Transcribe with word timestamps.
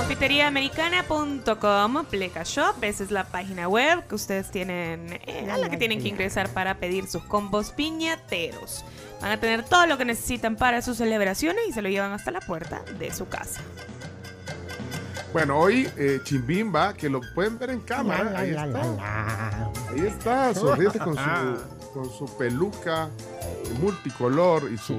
Confiteriaamericana.com, 0.00 2.06
Pleca 2.06 2.42
Shop, 2.42 2.82
esa 2.82 3.04
es 3.04 3.10
la 3.10 3.24
página 3.24 3.68
web 3.68 4.02
que 4.08 4.14
ustedes 4.14 4.50
tienen, 4.50 5.20
eh, 5.26 5.46
a 5.52 5.58
la 5.58 5.68
que 5.68 5.76
tienen 5.76 6.00
que 6.00 6.08
ingresar 6.08 6.48
para 6.48 6.78
pedir 6.78 7.06
sus 7.06 7.22
combos 7.24 7.72
piñateros. 7.72 8.82
Van 9.20 9.32
a 9.32 9.38
tener 9.38 9.62
todo 9.62 9.84
lo 9.86 9.98
que 9.98 10.06
necesitan 10.06 10.56
para 10.56 10.80
sus 10.80 10.96
celebraciones 10.96 11.64
y 11.68 11.72
se 11.74 11.82
lo 11.82 11.90
llevan 11.90 12.12
hasta 12.12 12.30
la 12.30 12.40
puerta 12.40 12.80
de 12.98 13.12
su 13.12 13.28
casa. 13.28 13.60
Bueno, 15.34 15.58
hoy 15.58 15.86
eh, 15.98 16.18
Chimbimba, 16.24 16.94
que 16.94 17.10
lo 17.10 17.20
pueden 17.34 17.58
ver 17.58 17.68
en 17.68 17.80
cámara, 17.80 18.38
ahí 18.38 18.50
está. 18.52 19.70
Ahí 19.90 20.06
está, 20.06 20.54
sonriente 20.54 20.98
con 20.98 21.14
su, 21.14 21.20
con 21.92 22.10
su 22.10 22.38
peluca 22.38 23.10
multicolor 23.82 24.70
y 24.72 24.78
sus 24.78 24.96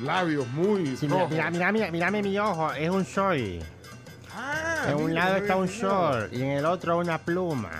labios 0.00 0.46
muy 0.48 0.96
Sí, 0.96 1.06
mira, 1.06 1.14
rojos. 1.16 1.30
mira, 1.32 1.50
mira, 1.50 1.72
mira, 1.72 1.90
mírame 1.90 2.22
mi 2.22 2.38
ojo, 2.38 2.72
es 2.74 2.90
un 2.90 3.04
soy. 3.04 3.60
En 4.88 4.96
un 4.96 5.14
lado 5.14 5.36
está 5.36 5.56
un 5.56 5.66
short 5.66 6.32
y 6.32 6.42
en 6.42 6.50
el 6.50 6.64
otro 6.66 6.98
una 6.98 7.18
pluma. 7.18 7.70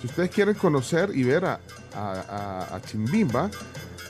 Si 0.00 0.06
ustedes 0.06 0.30
quieren 0.30 0.54
conocer 0.54 1.10
y 1.14 1.24
ver 1.24 1.44
a, 1.44 1.60
a- 1.94 2.66
a- 2.70 2.76
a 2.76 2.80
Chimbimba, 2.82 3.50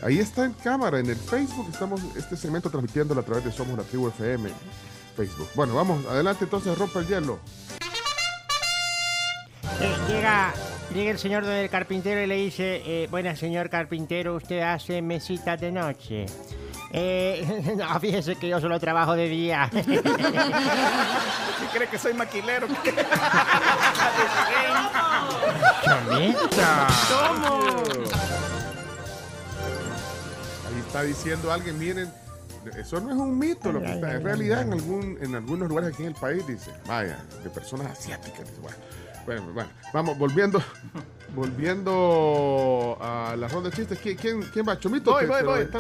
ahí 0.02 0.19
está 0.19 0.45
en 0.45 0.52
cámara, 0.52 0.98
en 1.01 1.06
el 1.06 1.16
Facebook. 1.16 1.69
Estamos 1.73 2.01
este 2.16 2.37
segmento 2.37 2.70
transmitiéndolo 2.70 3.20
a 3.20 3.24
través 3.24 3.45
de 3.45 3.52
Somos 3.52 3.77
la 3.77 3.84
Tribu 3.84 4.09
FM. 4.09 4.51
Facebook. 5.16 5.49
Bueno, 5.54 5.74
vamos, 5.74 6.04
adelante 6.07 6.45
entonces, 6.45 6.77
rompa 6.79 7.01
el 7.01 7.07
hielo. 7.09 7.38
Eh, 9.80 9.96
llega, 10.09 10.52
llega 10.95 11.10
el 11.10 11.18
señor 11.18 11.45
don 11.45 11.52
el 11.52 11.68
carpintero 11.71 12.23
y 12.23 12.27
le 12.27 12.37
dice, 12.37 12.82
eh, 12.84 13.09
buenas 13.10 13.38
señor 13.38 13.71
carpintero, 13.71 14.37
usted 14.37 14.60
hace 14.60 15.01
mesitas 15.02 15.60
de 15.60 15.73
noche. 15.73 16.27
Eh, 16.93 17.74
no, 17.77 18.01
fíjese 18.01 18.37
que 18.37 18.49
yo 18.49 18.60
solo 18.60 18.79
trabajo 18.80 19.15
de 19.15 19.29
día. 19.29 19.71
¿Qué 19.73 19.83
cree 21.73 21.88
que 21.88 21.99
soy 21.99 22.15
maquilero? 22.15 22.66
Ahí 30.66 30.79
está 30.87 31.02
diciendo 31.02 31.52
alguien, 31.52 31.79
miren, 31.79 32.13
eso 32.79 33.01
no 33.01 33.11
es 33.11 33.16
un 33.16 33.38
mito, 33.38 33.73
lo 33.73 33.80
que 33.80 33.93
está, 33.93 34.13
en 34.15 34.23
realidad 34.24 34.63
en 34.63 34.73
algún 34.74 35.18
en 35.21 35.35
algunos 35.35 35.68
lugares 35.68 35.93
aquí 35.93 36.02
en 36.02 36.09
el 36.11 36.15
país 36.15 36.46
dice, 36.46 36.71
vaya, 36.87 37.18
de 37.43 37.51
personas 37.51 37.99
asiáticas. 37.99 38.41
dice, 38.41 38.61
bueno, 38.61 38.77
bueno, 39.27 39.52
bueno, 39.55 39.71
vamos, 39.93 40.18
volviendo, 40.18 40.63
volviendo 41.35 42.99
a 43.01 43.35
la 43.37 43.49
ronda 43.49 43.71
de 43.71 43.77
chistes, 43.77 43.99
¿quién, 44.01 44.16
quién, 44.16 44.43
quién 44.52 44.66
va? 44.68 44.79
Chomito, 44.79 45.13
Voy, 45.13 45.27
voy, 45.27 45.43
voy. 45.43 45.61
está- 45.63 45.79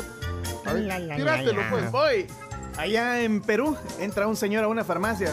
a 0.64 0.72
ver, 0.72 0.82
La, 0.84 0.98
la, 0.98 1.16
tírátelo, 1.16 1.52
la, 1.52 1.62
la. 1.62 1.70
pues. 1.70 1.90
Voy. 1.90 2.26
Allá 2.76 3.20
en 3.22 3.40
Perú 3.42 3.76
entra 3.98 4.26
un 4.26 4.36
señor 4.36 4.64
a 4.64 4.68
una 4.68 4.84
farmacia. 4.84 5.32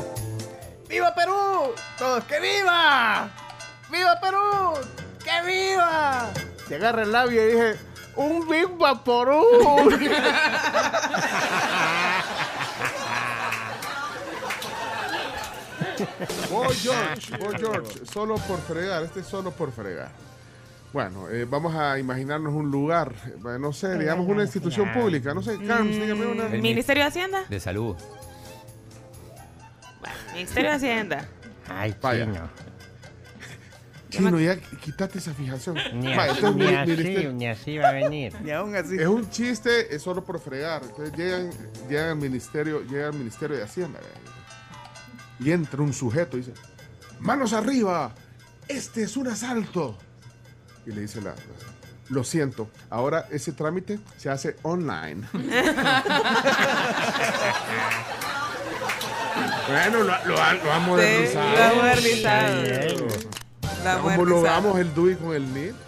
¡Viva 0.90 1.14
Perú! 1.14 1.74
Todos, 1.98 2.24
¡que 2.26 2.40
viva! 2.40 3.30
¡Viva 3.92 4.20
Perú! 4.22 4.74
¡Que 5.24 5.46
viva! 5.46 6.30
Se 6.68 6.76
agarra 6.76 7.04
el 7.04 7.12
labio 7.12 7.44
y 7.44 7.52
dije, 7.54 7.76
¡un 8.16 8.48
Big 8.48 8.70
Vaporú! 8.78 9.44
Boy 16.50 16.74
George, 16.82 17.38
Boy 17.38 17.56
George, 17.58 18.06
solo 18.12 18.36
por 18.36 18.60
fregar, 18.62 19.04
este 19.04 19.22
es 19.22 19.28
solo 19.28 19.52
por 19.52 19.72
fregar. 19.72 20.10
Bueno, 20.94 21.30
eh, 21.30 21.46
vamos 21.46 21.76
a 21.76 22.00
imaginarnos 22.00 22.54
un 22.54 22.72
lugar, 22.72 23.14
eh, 23.26 23.58
no 23.60 23.74
sé, 23.74 23.98
digamos 24.00 24.28
una 24.28 24.44
institución 24.44 24.92
pública, 24.94 25.34
no 25.34 25.42
sé, 25.42 25.58
Carms, 25.66 25.92
dígame 25.96 26.26
una. 26.26 26.46
¿El 26.48 26.62
Ministerio 26.62 27.04
de 27.04 27.08
Hacienda? 27.10 27.44
De 27.50 27.60
salud. 27.60 27.96
Ministerio 30.34 30.70
de 30.70 30.76
Hacienda. 30.76 31.26
Ay, 31.68 31.96
Vaya. 32.02 32.26
chino. 32.26 32.50
Chino, 34.10 34.40
ya 34.40 34.56
quítate 34.56 35.18
esa 35.20 35.34
fijación. 35.34 35.76
Ni 35.96 36.08
Vaya, 36.16 36.32
así, 36.32 36.40
entonces, 36.46 36.56
ni 36.56 36.66
mi- 36.72 36.76
así, 36.78 36.92
ministerio- 36.92 37.34
ni 37.34 37.48
así 37.48 37.78
va 37.78 37.90
a 37.90 37.92
venir. 37.92 38.34
y 38.46 38.52
aún 38.52 38.76
así. 38.76 38.96
Es 38.98 39.08
un 39.08 39.30
chiste, 39.30 39.94
es 39.94 40.02
solo 40.02 40.24
por 40.24 40.40
fregar. 40.40 40.82
Entonces 40.84 41.14
llegan, 41.18 41.50
llegan 41.90 42.10
al 42.12 42.16
ministerio, 42.16 42.82
llega 42.84 43.08
al 43.08 43.14
ministerio 43.16 43.58
de 43.58 43.64
Hacienda. 43.64 44.00
Y 45.40 45.52
entra 45.52 45.82
un 45.82 45.92
sujeto 45.94 46.38
y 46.38 46.42
dice, 46.42 46.54
manos 47.20 47.52
arriba, 47.52 48.14
este 48.70 49.04
es 49.04 49.18
un 49.18 49.28
asalto. 49.28 49.98
Y 50.88 50.92
le 50.94 51.02
dice 51.02 51.22
la, 51.22 51.32
la- 51.32 51.36
lo 52.10 52.24
siento, 52.24 52.70
ahora 52.90 53.26
ese 53.32 53.52
trámite 53.52 54.00
se 54.18 54.30
hace 54.30 54.56
online. 54.64 55.28
bueno, 59.68 60.00
lo, 60.00 60.26
lo, 60.26 60.42
ha- 60.42 60.54
lo 60.54 60.72
ha 60.72 60.80
modernizado. 60.80 61.50
lo 61.56 61.64
ha 61.64 61.74
modernizado. 61.74 62.64
La 63.84 63.98
Como 64.00 64.26
logramos 64.26 64.72
sabe. 64.72 64.82
el 64.82 64.94
DUI 64.94 65.16
con 65.16 65.34
el 65.36 65.54
NID. 65.54 65.74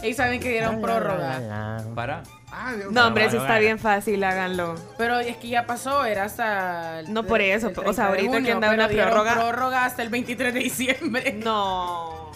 Y 0.00 0.14
saben 0.14 0.38
que 0.38 0.50
dieron 0.50 0.80
prórroga. 0.80 1.82
Para. 1.96 2.22
Ah, 2.52 2.72
Dios 2.72 2.92
No, 2.92 3.08
hombre, 3.08 3.24
eso 3.24 3.30
Bueno, 3.32 3.42
está 3.46 3.54
bueno. 3.54 3.66
bien 3.66 3.78
fácil, 3.80 4.22
háganlo. 4.22 4.76
Pero 4.96 5.18
es 5.18 5.36
que 5.38 5.48
ya 5.48 5.66
pasó, 5.66 6.04
era 6.04 6.22
hasta. 6.22 7.00
el- 7.00 7.12
No 7.12 7.24
por 7.24 7.40
eso, 7.40 7.70
el 7.70 7.78
o 7.80 7.92
sea, 7.92 8.12
30 8.12 8.12
de 8.12 8.12
ahorita 8.12 8.30
que 8.30 8.38
junio, 8.38 8.54
anda 8.54 8.68
pero 8.68 8.84
una 8.84 8.88
prórroga. 9.10 9.34
prórroga 9.34 9.84
hasta 9.86 10.02
el 10.04 10.08
23 10.10 10.54
de 10.54 10.60
diciembre. 10.60 11.32
No. 11.44 12.27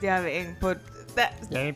Ya 0.00 0.20
ven, 0.20 0.56
por... 0.60 0.78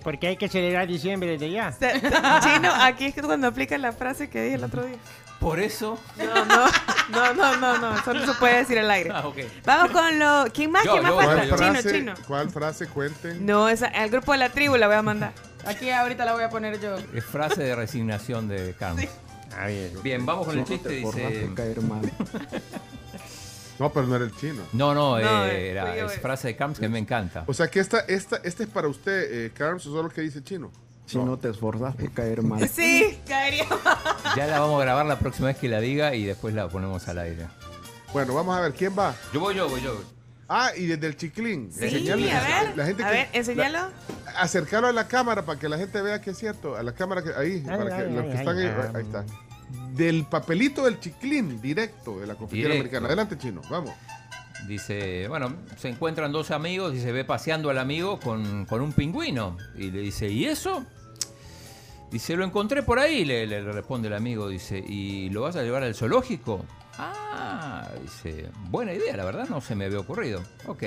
¿Por 0.03 0.19
qué 0.19 0.29
hay 0.29 0.37
que 0.37 0.49
celebrar 0.49 0.87
diciembre 0.87 1.31
desde 1.31 1.51
ya? 1.51 1.75
Chino, 2.41 2.73
aquí 2.81 3.07
es 3.07 3.15
cuando 3.21 3.49
aplican 3.49 3.83
la 3.83 3.93
frase 3.93 4.31
que 4.31 4.43
dije 4.43 4.55
el 4.55 4.65
otro 4.65 4.85
día. 4.85 4.97
Por 5.41 5.59
eso. 5.61 5.99
No, 6.17 6.45
no, 6.45 6.67
no, 7.11 7.35
no, 7.35 7.57
no, 7.57 7.79
no, 7.79 7.99
eso 7.99 8.15
no 8.15 8.25
se 8.25 8.33
puede 8.39 8.59
decir 8.59 8.79
al 8.79 8.91
aire. 8.91 9.11
Ah. 9.13 9.25
Vamos 9.65 9.91
con 9.91 10.19
lo... 10.19 10.45
¿Quién 10.55 10.71
más? 10.71 10.85
Yo, 10.85 10.93
¿Quién 10.93 11.03
más 11.03 11.13
yo, 11.13 11.17
falta? 11.19 11.35
¿Cuál 11.35 11.49
yo, 11.49 11.57
Chino, 11.57 11.73
frase, 11.73 11.93
chino. 11.93 12.15
¿Cuál 12.27 12.51
frase 12.51 12.87
cuenten? 12.87 13.45
No, 13.45 13.69
esa, 13.69 13.89
al 13.89 14.09
grupo 14.09 14.33
de 14.33 14.39
la 14.39 14.49
tribu 14.51 14.77
la 14.77 14.87
voy 14.87 14.97
a 14.97 15.03
mandar. 15.03 15.33
Aquí 15.67 15.91
ahorita 15.91 16.25
la 16.25 16.33
voy 16.33 16.45
a 16.45 16.51
poner 16.51 16.81
yo. 16.81 16.97
Es 17.13 17.25
frase 17.25 17.63
de 17.63 17.75
resignación 17.75 18.49
de 18.49 18.75
Carmen. 18.79 19.09
Ver. 19.57 19.91
Bien, 20.03 20.25
vamos 20.25 20.47
con 20.47 20.59
el 20.59 20.65
chiste. 20.65 20.89
Dice. 20.89 21.51
No, 23.79 23.93
pero 23.93 24.07
no 24.07 24.17
era 24.17 24.25
el 24.25 24.35
chino. 24.37 24.63
No, 24.73 24.95
no, 24.95 25.19
No, 25.19 25.47
eh, 25.47 25.71
era- 25.71 25.97
es 25.97 26.13
eh. 26.13 26.19
frase 26.21 26.49
de 26.49 26.57
Carmen 26.57 26.77
que 26.79 26.89
me 26.89 26.99
encanta. 26.99 27.45
O 27.47 27.55
sea 27.55 27.69
que 27.69 27.81
esta, 27.81 28.01
esta, 28.01 28.37
este 28.45 28.65
es 28.65 28.69
para 28.69 28.87
usted, 28.89 29.47
eh, 29.47 29.51
Carms, 29.53 29.83
eso 29.83 29.97
es 29.99 30.05
lo 30.05 30.11
que 30.11 30.21
dice 30.21 30.43
chino. 30.45 30.71
Si 31.07 31.19
no 31.19 31.37
te 31.39 31.51
esforzas 31.51 31.95
por 31.97 32.11
caer 32.13 32.43
mal. 32.43 32.67
Sí, 32.69 33.19
caería. 33.29 33.67
Ya 34.37 34.47
la 34.47 34.61
vamos 34.61 34.81
a 34.81 34.85
grabar 34.85 35.05
la 35.07 35.19
próxima 35.19 35.49
vez 35.49 35.57
que 35.59 35.69
la 35.69 35.81
diga 35.81 36.15
y 36.15 36.25
después 36.25 36.55
la 36.55 36.69
ponemos 36.69 37.07
al 37.09 37.19
aire. 37.19 37.47
Bueno, 38.13 38.33
vamos 38.35 38.57
a 38.57 38.61
ver, 38.61 38.73
¿quién 38.73 38.97
va? 38.99 39.15
Yo 39.33 39.41
voy 39.41 39.55
yo, 39.57 39.69
voy 39.69 39.83
yo. 39.83 40.01
Ah, 40.49 40.71
y 40.77 40.87
desde 40.87 41.07
el 41.09 41.17
chiclín. 41.17 41.71
Sí, 41.73 42.09
a 42.11 42.17
ver, 42.17 42.77
la 42.77 42.85
gente 42.87 43.03
a 43.03 43.09
que- 43.09 43.13
ver, 43.13 43.29
enséñalo. 43.33 43.79
la- 44.27 44.41
acercarlo 44.41 44.89
a 44.89 44.93
la 44.93 45.09
cámara 45.09 45.45
para 45.45 45.59
que 45.59 45.69
la 45.69 45.77
gente 45.79 46.01
vea 46.01 46.21
que 46.21 46.31
es 46.31 46.39
cierto. 46.39 46.77
A 46.77 46.83
la 46.83 46.93
cámara 46.93 47.23
que 47.23 47.31
ahí, 47.35 47.61
para 47.61 47.87
que 47.87 47.93
ay, 48.05 48.13
los 48.13 48.25
ay, 48.25 48.31
que 48.31 48.37
están 48.37 48.59
ahí, 48.59 48.67
ay, 48.67 48.91
ahí 48.95 49.03
está. 49.03 49.25
Del 49.95 50.27
papelito 50.27 50.85
del 50.85 51.01
chiclín, 51.01 51.61
directo 51.61 52.21
de 52.21 52.27
la 52.27 52.35
confitería 52.35 52.75
americana. 52.75 53.07
Adelante, 53.07 53.39
chino, 53.39 53.61
vamos. 53.71 53.93
Dice, 54.69 55.29
bueno, 55.29 55.55
se 55.77 55.89
encuentran 55.89 56.33
dos 56.33 56.51
amigos 56.51 56.95
y 56.95 57.01
se 57.01 57.13
ve 57.13 57.25
paseando 57.25 57.71
al 57.71 57.79
amigo 57.79 58.19
con, 58.19 58.65
con 58.67 58.81
un 58.81 58.93
pingüino. 58.93 59.57
Y 59.77 59.91
le 59.91 60.01
dice, 60.01 60.29
¿y 60.31 60.47
eso? 60.47 60.85
Dice, 62.11 62.37
lo 62.37 62.45
encontré 62.45 62.83
por 62.83 62.99
ahí, 62.99 63.25
le, 63.25 63.47
le 63.47 63.61
responde 63.61 64.09
el 64.09 64.15
amigo. 64.15 64.49
Dice, 64.49 64.79
¿y 64.79 65.29
lo 65.31 65.43
vas 65.43 65.57
a 65.57 65.63
llevar 65.63 65.83
al 65.83 65.95
zoológico? 65.95 66.65
Ah, 66.99 67.89
dice, 68.01 68.49
buena 68.71 68.93
idea, 68.93 69.17
la 69.17 69.25
verdad 69.25 69.49
no 69.49 69.61
se 69.61 69.75
me 69.75 69.87
había 69.87 69.99
ocurrido. 69.99 70.43
Ok. 70.67 70.85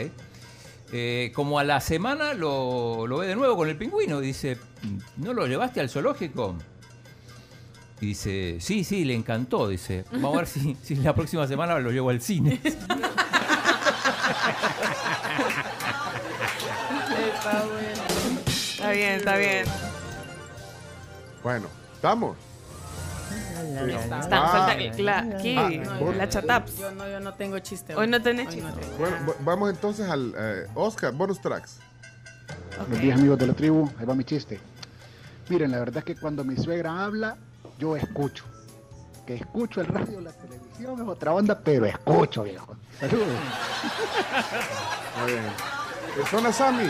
Eh, 0.93 1.33
como 1.35 1.59
a 1.59 1.65
la 1.65 1.81
semana 1.81 2.33
lo, 2.33 3.05
lo 3.07 3.17
ve 3.17 3.27
de 3.27 3.35
nuevo 3.35 3.57
con 3.57 3.67
el 3.67 3.77
pingüino. 3.77 4.21
Dice, 4.21 4.57
¿no 5.17 5.33
lo 5.33 5.45
llevaste 5.45 5.81
al 5.81 5.89
zoológico? 5.89 6.55
Y 7.99 8.07
dice, 8.07 8.57
sí, 8.59 8.83
sí, 8.83 9.05
le 9.05 9.15
encantó. 9.15 9.67
Dice, 9.67 10.05
vamos 10.11 10.35
a 10.35 10.37
ver 10.39 10.47
si, 10.47 10.77
si 10.83 10.95
la 10.95 11.15
próxima 11.15 11.47
semana 11.47 11.79
lo 11.79 11.91
llevo 11.91 12.09
al 12.11 12.21
cine. 12.21 12.59
Está 18.47 18.91
bien, 18.91 19.11
está 19.13 19.37
bien. 19.37 19.65
Bueno, 21.43 21.67
¿estamos? 21.95 22.37
Está, 23.87 24.19
Ah. 24.31 24.75
la, 24.97 25.17
aquí, 25.19 25.55
Ah, 25.57 25.69
No, 25.69 25.99
vos- 25.99 26.15
la 26.15 26.29
chataps. 26.29 26.77
Yo 26.77 26.91
no, 26.91 27.07
yo 27.07 27.19
no 27.19 27.33
tengo 27.33 27.59
chiste. 27.59 27.95
Hoy 27.95 28.07
no 28.07 28.21
tenés 28.21 28.47
Hoy 28.47 28.53
chiste. 28.55 28.71
tengo. 28.81 28.97
Bueno, 28.97 29.17
v- 29.25 29.33
vamos 29.41 29.69
entonces 29.69 30.09
al 30.09 30.33
eh, 30.37 30.67
Oscar, 30.75 31.13
bonus 31.13 31.41
tracks. 31.41 31.79
Buenos 32.79 32.99
días 33.01 33.17
amigos 33.19 33.37
de 33.39 33.47
la 33.47 33.53
tribu, 33.53 33.89
ahí 33.99 34.05
va 34.05 34.13
mi 34.15 34.23
chiste. 34.23 34.59
Miren, 35.49 35.71
la 35.71 35.79
verdad 35.79 35.97
es 35.99 36.03
que 36.03 36.15
cuando 36.15 36.43
mi 36.43 36.55
suegra 36.55 37.03
habla, 37.03 37.37
yo 37.77 37.95
escucho. 37.95 38.43
Que 39.25 39.35
escucho 39.35 39.81
el 39.81 39.87
radio, 39.87 40.21
la 40.21 40.31
televisión 40.31 41.01
es 41.01 41.07
otra 41.07 41.33
onda, 41.33 41.59
pero 41.59 41.85
escucho, 41.85 42.43
viejo. 42.43 42.77
Saludos. 42.99 43.27
Muy 45.19 45.31
bien. 45.33 45.43
Persona 46.15 46.53
Sammy. 46.53 46.89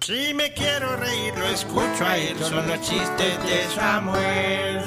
Si 0.00 0.32
me 0.34 0.52
quiero 0.54 0.96
reír, 0.96 1.36
lo 1.36 1.46
escucho 1.46 2.04
a 2.06 2.16
él. 2.16 2.38
Son 2.38 2.66
los 2.66 2.80
chistes 2.80 3.42
de 3.44 3.64
Samuel. 3.74 4.82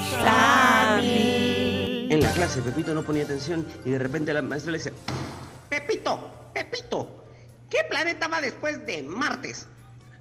En 2.10 2.22
la 2.22 2.32
clase, 2.32 2.62
Pepito 2.62 2.94
no 2.94 3.04
ponía 3.04 3.24
atención 3.24 3.66
y 3.86 3.92
de 3.92 4.00
repente 4.00 4.34
la 4.34 4.42
maestra 4.42 4.72
le 4.72 4.80
dice: 4.80 4.94
Pepito, 5.70 6.50
Pepito, 6.54 7.24
¿qué 7.70 7.84
planeta 7.90 8.28
va 8.28 8.42
después 8.42 8.86
de 8.86 9.04
Martes? 9.04 9.68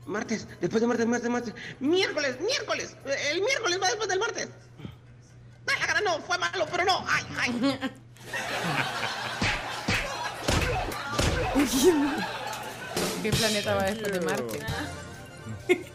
Martes, 0.06 0.46
después 0.60 0.80
de 0.80 0.86
martes, 0.86 1.06
martes, 1.06 1.30
martes. 1.30 1.54
Miércoles, 1.80 2.38
miércoles. 2.40 2.96
El 3.32 3.40
miércoles 3.42 3.80
va 3.82 3.88
después 3.88 4.08
del 4.08 4.20
martes. 4.20 4.48
Ay, 5.68 5.76
la 5.80 5.86
cara 5.86 6.00
no, 6.00 6.18
fue 6.20 6.38
malo, 6.38 6.66
pero 6.70 6.84
no. 6.84 7.04
Ay, 7.08 7.24
ay. 7.38 7.78
¿Qué 13.22 13.30
planeta 13.32 13.74
va 13.74 13.82
después 13.84 14.12
de 14.12 14.20
Marte? 14.20 14.60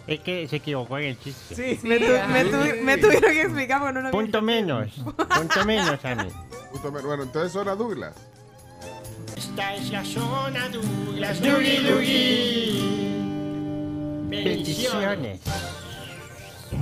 Es 0.07 0.19
que 0.21 0.47
se 0.49 0.55
equivocó 0.57 0.97
en 0.97 1.05
el 1.05 1.19
chiste. 1.19 1.55
Sí, 1.55 1.79
me, 1.87 1.97
tu- 1.99 2.05
me 2.27 2.43
me 2.73 2.97
tuvieron 2.97 3.31
que 3.31 3.41
explicar 3.43 3.79
porque 3.79 3.93
no 3.93 4.01
lo 4.01 4.11
Punto 4.11 4.41
menos. 4.41 4.91
Punto 4.91 5.65
menos, 5.65 6.01
Sammy. 6.01 6.29
Punto 6.71 6.91
me- 6.91 7.01
Bueno, 7.01 7.23
entonces 7.23 7.55
ahora 7.55 7.75
Douglas. 7.75 8.15
Esta 9.37 9.75
es 9.75 9.89
la 9.91 10.03
zona 10.03 10.67
Douglas. 10.69 11.41
Dougie, 11.41 11.79
Dougie. 11.81 13.00
Bendiciones. 14.31 15.41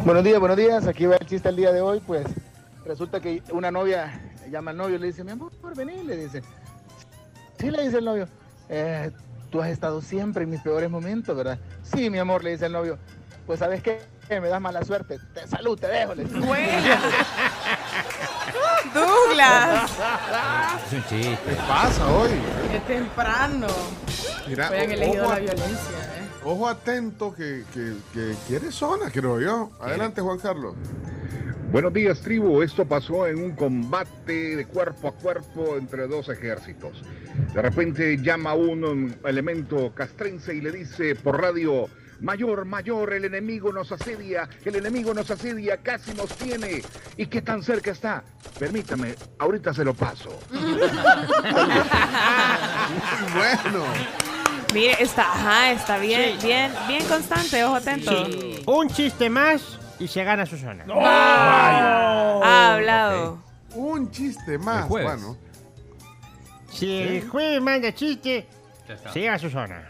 Buenos 0.05 0.23
días, 0.23 0.39
buenos 0.39 0.55
días. 0.55 0.85
Aquí 0.85 1.07
va 1.07 1.15
el 1.15 1.25
chiste 1.25 1.49
el 1.49 1.55
día 1.55 1.71
de 1.71 1.81
hoy. 1.81 1.99
Pues 2.05 2.27
resulta 2.85 3.19
que 3.19 3.41
una 3.51 3.71
novia 3.71 4.21
llama 4.51 4.69
al 4.69 4.77
novio 4.77 4.97
y 4.97 4.99
le 4.99 5.07
dice, 5.07 5.23
mi 5.23 5.31
amor, 5.31 5.51
vení, 5.75 6.03
le 6.03 6.15
dice. 6.15 6.43
Sí, 7.57 7.71
le 7.71 7.81
dice 7.83 7.97
el 7.97 8.05
novio. 8.05 8.27
"Eh, 8.69 9.09
tú 9.49 9.63
has 9.63 9.69
estado 9.71 9.99
siempre 9.99 10.43
en 10.43 10.51
mis 10.51 10.61
peores 10.61 10.91
momentos, 10.91 11.35
¿verdad? 11.35 11.57
Sí, 11.81 12.11
mi 12.11 12.19
amor, 12.19 12.43
le 12.43 12.51
dice 12.51 12.67
el 12.67 12.71
novio. 12.71 12.99
Pues, 13.47 13.57
¿sabes 13.57 13.81
qué? 13.81 13.99
Me 14.29 14.47
das 14.47 14.61
mala 14.61 14.83
suerte. 14.85 15.17
Te, 15.33 15.47
salud, 15.47 15.75
te 15.79 15.87
dejo. 15.87 16.13
Le 16.13 16.25
dice. 16.25 16.35
Douglas. 18.93 19.89
Es 20.85 20.93
un 20.93 21.03
chiste. 21.05 21.39
¿Qué 21.47 21.55
pasa 21.67 22.07
hoy? 22.11 22.29
¡Qué 22.71 22.79
temprano! 22.81 23.65
Mira, 24.47 24.69
Hoy 24.69 24.77
han 24.77 24.91
elegido 24.91 25.23
ojo, 25.25 25.33
la 25.33 25.39
violencia. 25.39 25.98
Ojo 26.49 26.67
atento 26.67 27.33
que, 27.33 27.63
que, 27.71 27.93
que 28.11 28.33
quiere 28.47 28.71
zona, 28.71 29.11
creo 29.11 29.39
yo. 29.39 29.69
Adelante, 29.79 30.19
Juan 30.21 30.39
Carlos. 30.39 30.75
Buenos 31.71 31.93
días, 31.93 32.21
tribu. 32.21 32.63
Esto 32.63 32.85
pasó 32.85 33.27
en 33.27 33.37
un 33.37 33.51
combate 33.51 34.55
de 34.55 34.65
cuerpo 34.65 35.09
a 35.09 35.11
cuerpo 35.11 35.77
entre 35.77 36.07
dos 36.07 36.27
ejércitos. 36.29 37.03
De 37.53 37.61
repente 37.61 38.17
llama 38.17 38.55
un 38.55 39.15
elemento 39.23 39.93
castrense 39.93 40.55
y 40.55 40.61
le 40.61 40.71
dice 40.71 41.13
por 41.15 41.39
radio, 41.39 41.87
Mayor, 42.21 42.65
mayor, 42.65 43.13
el 43.13 43.23
enemigo 43.25 43.71
nos 43.71 43.93
asedia, 43.93 44.49
el 44.65 44.75
enemigo 44.75 45.13
nos 45.13 45.31
asedia, 45.31 45.77
casi 45.77 46.13
nos 46.15 46.35
tiene. 46.35 46.81
¿Y 47.15 47.27
qué 47.27 47.41
tan 47.41 47.63
cerca 47.63 47.91
está? 47.91 48.23
Permítame, 48.57 49.15
ahorita 49.37 49.73
se 49.73 49.85
lo 49.85 49.93
paso. 49.93 50.37
Muy 50.51 50.61
bueno. 53.33 54.28
Mire, 54.73 55.01
está, 55.01 55.31
ajá, 55.31 55.71
está 55.71 55.97
bien, 55.97 56.37
bien, 56.41 56.71
bien 56.87 57.03
constante, 57.07 57.63
ojo 57.63 57.75
atento. 57.75 58.11
Un 58.67 58.87
chiste 58.89 59.29
más 59.29 59.79
y 59.99 60.07
se 60.07 60.23
gana 60.23 60.45
su 60.45 60.57
zona. 60.57 60.85
Ha 60.87 62.73
hablado. 62.75 63.39
Un 63.73 64.11
chiste 64.11 64.57
más, 64.57 64.87
bueno. 64.87 65.37
Si 66.71 66.97
el 66.97 67.27
jueves 67.27 67.61
manda 67.61 67.93
chiste, 67.93 68.47
se 69.11 69.19
llega 69.19 69.33
a 69.33 69.39
su 69.39 69.49
zona. 69.49 69.87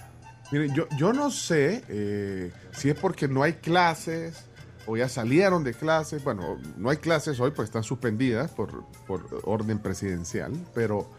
Miren, 0.52 0.74
yo, 0.74 0.88
yo 0.98 1.14
no 1.14 1.30
sé 1.30 1.84
eh, 1.90 2.52
si 2.72 2.90
es 2.90 2.96
porque 3.00 3.28
no 3.28 3.44
hay 3.44 3.54
clases 3.54 4.46
o 4.88 4.98
ya 4.98 5.08
salieron 5.08 5.64
de 5.64 5.74
clases. 5.74 6.24
Bueno, 6.24 6.58
no 6.78 6.90
hay 6.90 6.98
clases 6.98 7.40
hoy 7.40 7.52
porque 7.52 7.68
están 7.68 7.84
suspendidas 7.84 8.50
por, 8.52 8.86
por 9.06 9.42
orden 9.44 9.80
presidencial, 9.80 10.54
pero, 10.74 11.12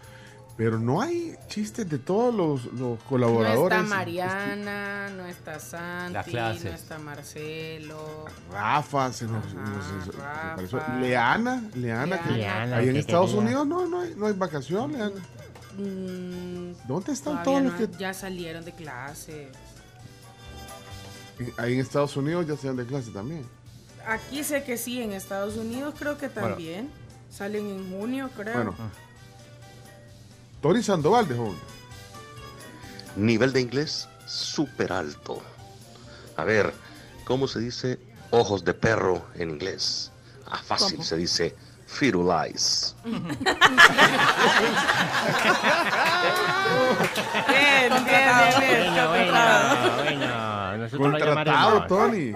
pero 0.60 0.78
no 0.78 1.00
hay 1.00 1.34
chistes 1.48 1.88
de 1.88 1.98
todos 1.98 2.34
los, 2.34 2.66
los 2.74 2.98
No 2.98 2.98
colaboradores. 3.08 3.78
está 3.78 3.88
Mariana, 3.96 5.08
no 5.16 5.24
está 5.24 5.58
Santi, 5.58 6.34
no 6.34 6.50
está 6.50 6.98
Marcelo. 6.98 8.26
Rafa, 8.52 9.10
se 9.10 9.24
nos, 9.24 9.42
Ajá, 9.42 9.54
nos- 9.54 10.04
se- 10.04 10.12
Rafa. 10.20 10.44
me 10.50 10.56
pareció- 10.56 10.82
Leana, 11.00 11.62
Leana, 11.74 12.22
que 12.22 12.30
Leana, 12.32 12.76
ahí 12.76 12.90
en 12.90 12.96
Estados 12.96 13.30
quería. 13.30 13.40
Unidos 13.42 13.66
no, 13.68 13.86
no 13.86 14.00
hay, 14.02 14.14
no 14.14 14.26
hay 14.26 14.34
vacaciones. 14.34 14.98
Leana. 14.98 15.14
Mm, 15.78 16.74
¿Dónde 16.86 17.12
están 17.12 17.42
todos 17.42 17.62
no- 17.62 17.70
los 17.70 17.78
que 17.80 17.88
Ya 17.98 18.12
salieron 18.12 18.62
de 18.62 18.72
clases. 18.72 19.48
ahí 21.56 21.72
en 21.72 21.80
Estados 21.80 22.14
Unidos 22.18 22.46
ya 22.46 22.54
dan 22.68 22.76
de 22.76 22.84
clase 22.84 23.10
también? 23.12 23.46
Aquí 24.06 24.44
sé 24.44 24.62
que 24.62 24.76
sí, 24.76 25.00
en 25.00 25.12
Estados 25.12 25.56
Unidos 25.56 25.94
creo 25.98 26.18
que 26.18 26.28
Bueno. 26.28 26.48
también. 26.48 26.90
Salen 27.30 27.66
en 27.66 27.90
junio, 27.98 28.28
creo. 28.36 28.52
Bueno. 28.54 28.74
Tori 30.60 30.82
Sandoval 30.82 31.26
de 31.26 31.36
joven. 31.36 31.58
Nivel 33.16 33.52
de 33.52 33.60
inglés 33.60 34.08
súper 34.26 34.92
alto. 34.92 35.42
A 36.36 36.44
ver, 36.44 36.72
¿cómo 37.24 37.48
se 37.48 37.60
dice 37.60 37.98
ojos 38.30 38.64
de 38.64 38.74
perro 38.74 39.24
en 39.34 39.50
inglés? 39.50 40.12
Ah, 40.46 40.60
fácil, 40.62 40.96
¿Cómo? 40.96 41.04
se 41.04 41.16
dice 41.16 41.56
fetal 41.86 42.46
eyes. 42.46 42.94
Bien, 43.04 43.18
bien, 47.88 48.28
bien. 48.58 48.94
Bueno, 49.08 50.28
bueno, 50.78 50.90
Contratado, 50.98 51.80
llamaremos. 51.80 51.86
Tony. 51.88 52.32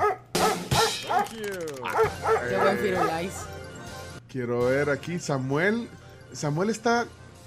Qué 2.49 2.57
buen 2.59 2.79
Firulais. 2.79 3.33
Quiero 4.29 4.65
ver 4.67 4.91
aquí, 4.91 5.19
Samuel. 5.19 5.89
¿Samuel 6.33 6.71
está 6.71 7.07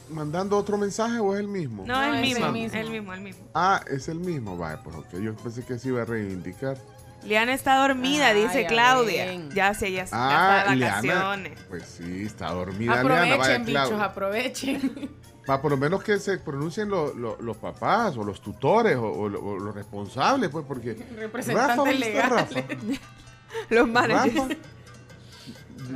mandando 0.10 0.58
otro 0.58 0.78
mensaje 0.78 1.20
o 1.20 1.34
es 1.34 1.40
el 1.40 1.48
mismo? 1.48 1.84
No, 1.86 2.02
el 2.04 2.10
es 2.10 2.16
el 2.16 2.22
mismo, 2.22 2.46
el 2.48 2.90
mismo, 2.92 3.14
el 3.14 3.22
mismo. 3.22 3.48
Ah, 3.54 3.82
es 3.90 4.08
el 4.08 4.20
mismo. 4.20 4.58
Vaya, 4.58 4.82
pues 4.84 4.96
ok. 4.96 5.20
Yo 5.22 5.36
pensé 5.36 5.64
que 5.66 5.78
se 5.80 5.90
iba 5.90 6.02
a 6.02 6.06
reivindicar. 6.06 6.78
Liana 7.24 7.54
está 7.54 7.76
dormida, 7.76 8.28
Ay, 8.28 8.44
dice 8.44 8.62
ya 8.64 8.68
Claudia. 8.68 9.26
Ya 9.54 9.74
sé, 9.74 9.92
ya, 9.92 10.06
ya 10.06 10.10
Ah, 10.14 10.58
está 10.60 10.70
de 10.72 10.76
Liana. 10.78 10.96
vacaciones. 10.96 11.60
Pues 11.68 11.84
sí, 11.86 12.24
está 12.26 12.52
dormida 12.52 13.04
Liana. 13.04 13.10
Vaya, 13.10 13.34
Aprovechen, 13.34 13.66
bichos, 13.66 13.88
Claudia. 13.88 14.06
aprovechen. 14.06 15.10
Va, 15.50 15.62
por 15.62 15.72
lo 15.72 15.78
menos 15.78 16.04
que 16.04 16.20
se 16.20 16.38
pronuncien 16.38 16.90
lo- 16.90 17.14
lo- 17.14 17.38
los 17.42 17.58
papás 17.58 18.18
o 18.18 18.24
los 18.24 18.42
tutores 18.42 18.98
o, 18.98 19.06
o 19.12 19.30
lo- 19.30 19.40
o 19.44 19.58
los 19.60 19.74
responsables, 19.74 20.50
pues, 20.50 20.66
porque. 20.68 20.94
Representantes 21.18 21.56
Rafa, 21.56 21.76
¿dónde 21.76 21.94
está 21.94 22.08
legales. 22.30 22.54
Rafa? 22.56 22.62
Los 23.70 23.88
managers. 23.88 24.36
Rafa. 24.36 24.56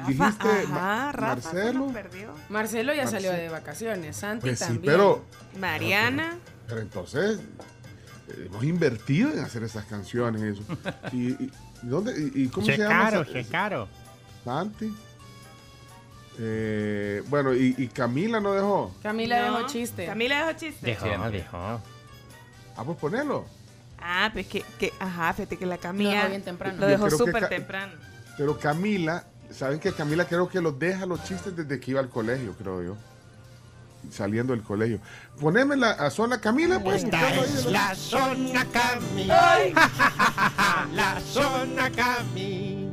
Dijiste 0.07 0.47
Ajá, 0.49 1.11
Rafa 1.11 1.35
Marcelo. 1.53 1.87
perdió. 1.93 2.33
Marcelo 2.49 2.93
ya 2.93 3.07
salió 3.07 3.31
de 3.31 3.49
vacaciones, 3.49 4.15
Santi 4.15 4.41
Pues 4.47 4.59
sí, 4.59 4.65
también. 4.65 4.83
pero. 4.85 5.25
Mariana. 5.59 6.37
Pero 6.67 6.81
entonces, 6.81 7.39
eh, 8.29 8.43
hemos 8.47 8.63
invertido 8.63 9.31
en 9.33 9.39
hacer 9.39 9.63
esas 9.63 9.85
canciones. 9.85 10.41
Eso. 10.41 10.63
¿Y, 11.11 11.31
y, 11.31 11.51
y 11.83 11.87
dónde, 11.87 12.13
y, 12.35 12.43
y 12.43 12.47
cómo 12.47 12.65
Se 12.65 12.73
se 12.75 12.81
llama? 12.83 13.09
caro, 13.09 13.25
se 13.25 13.43
caro. 13.45 13.87
Santi. 14.45 14.93
Eh, 16.39 17.21
bueno, 17.27 17.53
y, 17.53 17.75
y 17.77 17.87
Camila 17.87 18.39
no 18.39 18.53
dejó. 18.53 18.95
Camila 19.03 19.47
No, 19.47 19.57
dejó 19.57 19.67
chiste. 19.67 20.05
Camila 20.05 20.45
dejó 20.45 20.57
chiste. 20.59 20.85
Dejó, 20.85 21.05
Siempre. 21.05 21.31
dejó. 21.31 21.57
Ah, 21.57 22.83
pues 22.85 22.97
ponelo. 22.97 23.45
Ah, 23.99 24.29
pues 24.33 24.47
que, 24.47 24.63
que, 24.79 24.91
ajá, 24.99 25.33
fíjate 25.33 25.57
que 25.57 25.65
la 25.65 25.75
Lo 25.75 25.81
Camila 25.81 26.11
dejó 26.15 26.29
bien 26.29 26.41
temprano. 26.43 26.77
lo 26.79 26.87
dejó 26.87 27.09
súper 27.11 27.49
temprano. 27.49 27.93
Pero 28.37 28.57
Camila, 28.57 29.25
¿saben 29.51 29.79
que 29.79 29.91
Camila 29.91 30.25
creo 30.25 30.47
que 30.47 30.61
los 30.61 30.77
deja 30.77 31.05
los 31.05 31.23
chistes 31.23 31.55
desde 31.55 31.79
que 31.79 31.91
iba 31.91 31.99
al 31.99 32.09
colegio, 32.09 32.53
creo 32.57 32.83
yo? 32.83 32.97
Saliendo 34.09 34.53
del 34.53 34.63
colegio. 34.63 34.99
Poneme 35.39 35.75
la, 35.75 35.91
a 35.91 36.09
zona 36.09 36.41
Camila, 36.41 36.81
pues. 36.81 37.03
Esta 37.03 37.27
ahí 37.27 37.41
la 37.69 37.93
zona 37.93 38.65
Cami. 38.65 39.27
La 40.93 41.19
zona 41.21 41.91
Cami. 41.91 42.89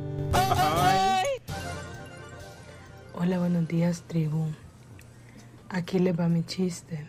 Hola, 3.15 3.39
buenos 3.39 3.67
días, 3.67 4.03
tribu. 4.07 4.47
Aquí 5.69 5.99
les 5.99 6.17
va 6.17 6.29
mi 6.29 6.43
chiste. 6.43 7.05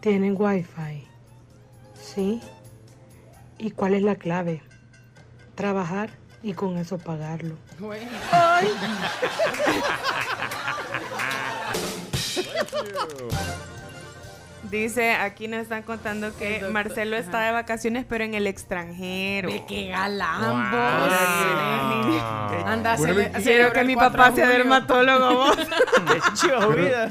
¿Tienen 0.00 0.34
wifi? 0.36 1.06
¿Sí? 1.94 2.40
¿Y 3.58 3.70
cuál 3.70 3.94
es 3.94 4.02
la 4.02 4.16
clave? 4.16 4.62
Trabajar 5.54 6.10
y 6.44 6.52
con 6.52 6.76
eso 6.76 6.98
pagarlo. 6.98 7.56
Bueno. 7.78 8.06
Dice, 14.70 15.12
aquí 15.12 15.46
nos 15.46 15.60
están 15.60 15.82
contando 15.82 16.34
que 16.36 16.52
doctor, 16.52 16.70
Marcelo 16.70 17.16
está 17.16 17.40
de 17.42 17.52
vacaciones, 17.52 18.06
pero 18.08 18.24
en 18.24 18.34
el 18.34 18.46
extranjero. 18.46 19.48
Ve 19.50 19.62
qué 19.68 19.88
galán, 19.88 20.40
Wow. 20.40 20.80
vos. 20.80 22.06
Wow. 22.06 22.66
Anda, 22.66 22.92
a 22.94 22.96
Bueno, 22.96 23.14
cele- 23.14 23.30
a 23.36 23.40
Quiero 23.40 23.72
que 23.72 23.84
mi 23.84 23.94
4 23.94 24.16
papá 24.18 24.34
sea 24.34 24.48
dermatólogo, 24.48 25.34
vos. 25.34 25.56
Pero, 26.40 27.10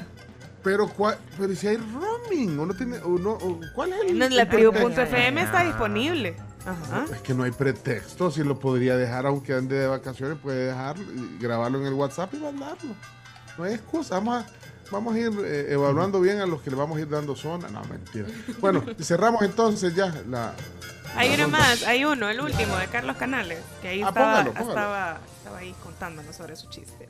pero, 0.64 0.88
¿cuál- 0.88 1.18
pero 1.38 1.54
si 1.56 1.68
hay 1.68 1.78
roaming, 1.78 2.58
uno 2.58 2.74
tiene, 2.74 2.98
uno, 3.00 3.32
o- 3.32 3.60
¿cuál 3.76 3.92
es 3.94 4.00
el? 4.10 4.18
No, 4.18 4.30
la 4.30 4.48
tribu.fm 4.50 5.42
está 5.42 5.64
disponible. 5.64 6.36
Ajá. 6.66 7.06
Es 7.12 7.22
que 7.22 7.34
no 7.34 7.44
hay 7.44 7.52
pretexto, 7.52 8.32
si 8.32 8.44
lo 8.44 8.58
podría 8.60 8.96
dejar 8.96 9.26
aunque 9.26 9.54
ande 9.54 9.78
de 9.78 9.88
vacaciones, 9.88 10.38
puede 10.40 10.68
dejar, 10.68 10.96
y 10.98 11.38
grabarlo 11.40 11.80
en 11.80 11.88
el 11.88 11.94
WhatsApp 11.94 12.34
y 12.34 12.38
mandarlo. 12.38 12.94
No 13.58 13.64
hay 13.66 13.74
excusa, 13.74 14.16
vamos 14.16 14.44
a, 14.44 14.48
vamos 14.92 15.14
a 15.16 15.20
ir 15.20 15.32
eh, 15.46 15.74
evaluando 15.74 16.20
bien 16.22 16.40
a 16.40 16.46
los 16.46 16.62
que 16.62 16.70
le 16.70 16.76
vamos 16.78 16.98
a 16.98 17.02
ir 17.02 17.10
dando 17.10 17.36
zona. 17.36 17.68
No, 17.70 17.84
mentira. 17.86 18.28
Bueno, 18.60 18.84
cerramos 19.02 19.42
entonces 19.44 19.94
ya 19.94 20.14
la... 20.30 20.54
Hay 21.16 21.30
la 21.30 21.36
uno 21.36 21.44
ronda. 21.44 21.58
más, 21.60 21.84
hay 21.84 22.06
uno, 22.06 22.30
el 22.30 22.40
último, 22.42 22.76
de 22.78 22.88
Carlos 22.88 23.18
Canales, 23.18 23.60
que 23.82 23.90
ahí 23.90 24.02
Ah, 24.02 24.08
estaba, 24.08 24.26
póngalo, 24.44 24.54
póngalo. 24.54 24.70
Estaba, 24.70 25.18
estaba 25.38 25.58
ahí 25.60 25.76
contándonos 25.84 26.36
sobre 26.36 26.56
su 26.56 26.70
chiste. 26.70 27.08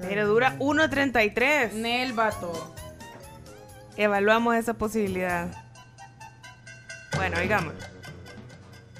Pero 0.00 0.26
dura 0.26 0.56
1.33. 0.58 1.74
Nel 1.74 2.12
vato. 2.14 2.74
Evaluamos 3.96 4.56
esa 4.56 4.74
posibilidad. 4.74 5.48
Bueno, 7.16 7.36
oigamos. 7.38 7.74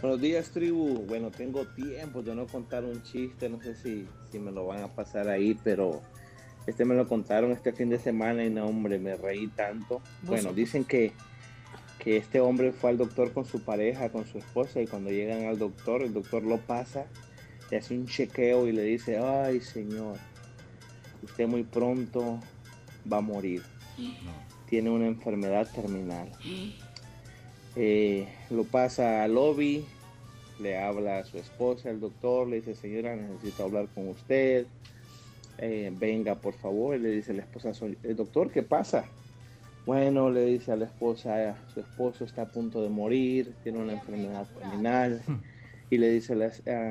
Buenos 0.01 0.23
días, 0.23 0.51
tribu. 0.51 1.05
Bueno, 1.07 1.31
tengo 1.31 1.67
tiempo 1.67 2.23
de 2.23 2.35
no 2.35 2.47
contar 2.47 2.85
un 2.85 3.03
chiste. 3.03 3.51
No 3.51 3.61
sé 3.61 3.75
si, 3.75 4.07
si 4.33 4.39
me 4.39 4.51
lo 4.51 4.67
van 4.67 4.83
a 4.83 4.89
pasar 4.89 5.29
ahí, 5.29 5.55
pero 5.63 6.01
este 6.67 6.87
me 6.87 6.95
lo 6.95 7.07
contaron 7.07 7.53
este 7.53 7.75
fin 7.75 7.91
de 7.91 7.99
semana 7.99 8.43
y 8.43 8.49
no, 8.49 8.65
hombre, 8.65 8.99
me 8.99 9.15
reí 9.17 9.49
tanto. 9.49 10.01
Bueno, 10.23 10.55
dicen 10.55 10.85
que, 10.85 11.13
que 11.99 12.17
este 12.17 12.41
hombre 12.41 12.73
fue 12.73 12.89
al 12.89 12.97
doctor 12.97 13.35
con 13.35 13.45
su 13.45 13.61
pareja, 13.61 14.09
con 14.09 14.25
su 14.25 14.39
esposa, 14.39 14.81
y 14.81 14.87
cuando 14.87 15.11
llegan 15.11 15.45
al 15.45 15.59
doctor, 15.59 16.01
el 16.01 16.15
doctor 16.15 16.45
lo 16.45 16.57
pasa, 16.57 17.05
le 17.71 17.77
hace 17.77 17.93
un 17.93 18.07
chequeo 18.07 18.69
y 18.69 18.73
le 18.73 18.85
dice, 18.85 19.19
ay, 19.19 19.61
señor, 19.61 20.17
usted 21.23 21.47
muy 21.47 21.63
pronto 21.63 22.41
va 23.13 23.19
a 23.19 23.23
morir. 23.23 23.63
Tiene 24.67 24.89
una 24.89 25.09
enfermedad 25.09 25.71
terminal. 25.71 26.33
Eh, 27.75 28.35
lo 28.51 28.69
pasa 28.71 29.23
al 29.25 29.35
lobby, 29.35 29.87
le 30.59 30.77
habla 30.79 31.19
a 31.21 31.25
su 31.25 31.39
esposa, 31.39 31.91
el 31.91 32.01
doctor, 32.01 32.49
le 32.49 32.57
dice, 32.57 32.75
señora, 32.75 33.17
necesito 33.17 33.63
hablar 33.65 33.91
con 33.93 34.09
usted. 34.09 34.69
Eh, 35.59 35.91
venga, 35.95 36.41
por 36.41 36.55
favor, 36.55 36.99
le 36.99 37.11
dice 37.11 37.35
la 37.35 37.43
esposa, 37.43 37.75
"Soy- 37.75 37.99
el 38.03 38.17
doctor, 38.17 38.51
¿qué 38.53 38.63
pasa? 38.63 39.15
Bueno, 39.87 40.31
le 40.31 40.45
dice 40.47 40.73
a 40.73 40.77
la 40.77 40.87
esposa, 40.87 41.65
su 41.69 41.81
esposo 41.81 42.25
está 42.25 42.43
a 42.43 42.51
punto 42.51 42.83
de 42.83 42.91
morir, 42.91 43.57
tiene 43.63 43.79
una 43.81 43.93
enfermedad 43.95 44.49
terminal. 44.53 45.25
Y 45.91 45.99
le 45.99 46.11
dice 46.11 46.35
a 46.35 46.37
la, 46.37 46.47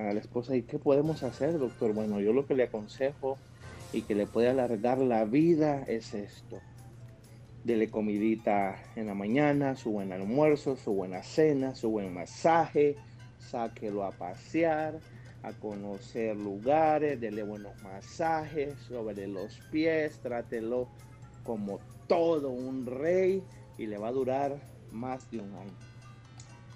a 0.09 0.13
la 0.13 0.19
esposa, 0.19 0.55
¿y 0.57 0.63
qué 0.65 0.79
podemos 0.79 1.23
hacer, 1.23 1.57
doctor? 1.59 1.93
Bueno, 1.93 2.19
yo 2.21 2.33
lo 2.33 2.45
que 2.47 2.55
le 2.55 2.63
aconsejo 2.63 3.43
y 3.91 4.05
que 4.05 4.15
le 4.15 4.27
puede 4.27 4.49
alargar 4.49 4.99
la 4.99 5.25
vida 5.25 5.83
es 5.83 6.13
esto 6.13 6.68
dele 7.63 7.89
comidita 7.89 8.77
en 8.95 9.07
la 9.07 9.13
mañana, 9.13 9.75
su 9.75 9.91
buen 9.91 10.11
almuerzo, 10.11 10.75
su 10.75 10.93
buena 10.93 11.23
cena, 11.23 11.75
su 11.75 11.89
buen 11.89 12.13
masaje, 12.13 12.95
sáquelo 13.37 14.03
a 14.03 14.11
pasear, 14.11 14.99
a 15.43 15.53
conocer 15.53 16.35
lugares, 16.35 17.19
dele 17.19 17.43
buenos 17.43 17.81
masajes 17.83 18.77
sobre 18.87 19.27
los 19.27 19.59
pies, 19.71 20.19
trátelo 20.19 20.89
como 21.43 21.79
todo 22.07 22.49
un 22.49 22.85
rey 22.85 23.43
y 23.77 23.85
le 23.85 23.97
va 23.97 24.09
a 24.09 24.11
durar 24.11 24.59
más 24.91 25.29
de 25.31 25.39
un 25.39 25.53
año. 25.55 25.77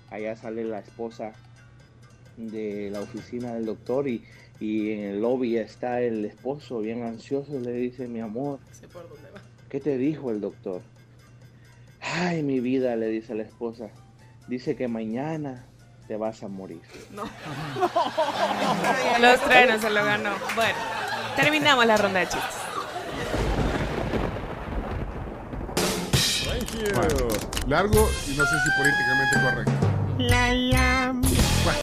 Allá 0.09 0.35
sale 0.35 0.63
la 0.63 0.79
esposa 0.79 1.33
de 2.37 2.89
la 2.91 3.01
oficina 3.01 3.53
del 3.53 3.65
doctor 3.65 4.07
y, 4.07 4.23
y 4.59 4.91
en 4.91 4.99
el 5.01 5.21
lobby 5.21 5.57
está 5.57 6.01
el 6.01 6.25
esposo 6.25 6.79
bien 6.79 7.03
ansioso 7.03 7.59
le 7.59 7.73
dice, 7.73 8.07
mi 8.07 8.21
amor, 8.21 8.59
Sé 8.71 8.87
por 8.87 9.07
dónde 9.09 9.29
va. 9.31 9.52
¿Qué 9.73 9.79
te 9.79 9.97
dijo 9.97 10.29
el 10.29 10.39
doctor? 10.39 10.83
Ay, 11.99 12.43
mi 12.43 12.59
vida, 12.59 12.95
le 12.95 13.07
dice 13.07 13.33
la 13.33 13.41
esposa. 13.41 13.89
Dice 14.47 14.75
que 14.75 14.87
mañana 14.87 15.65
te 16.07 16.15
vas 16.15 16.43
a 16.43 16.47
morir. 16.47 16.83
No. 17.09 17.23
Los 19.19 19.41
trenes 19.41 19.81
se 19.81 19.89
lo 19.89 20.05
ganó. 20.05 20.29
Bueno, 20.53 20.77
terminamos 21.35 21.87
la 21.87 21.97
ronda 21.97 22.19
de 22.19 22.27
chistes. 22.27 22.55
Bueno, 26.93 27.27
largo 27.65 28.07
y 28.27 28.37
no 28.37 28.45
sé 28.45 28.55
si 28.63 28.69
políticamente 28.77 29.41
correcto. 29.41 29.71
La 30.19 30.53
llama 30.53 31.22